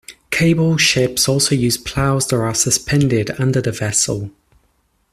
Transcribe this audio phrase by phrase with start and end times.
[0.31, 4.31] Cable ships also use "plows" that are suspended under the vessel.